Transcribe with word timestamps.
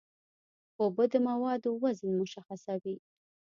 اوبه 0.81 1.03
د 1.11 1.15
موادو 1.27 1.71
وزن 1.83 2.09
مشخصوي. 2.21 2.95